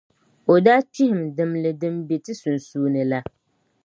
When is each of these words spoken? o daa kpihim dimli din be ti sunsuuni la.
o 0.51 0.55
daa 0.65 0.81
kpihim 0.91 1.19
dimli 1.35 1.71
din 1.81 1.95
be 2.07 2.15
ti 2.23 2.33
sunsuuni 2.41 3.03
la. 3.11 3.19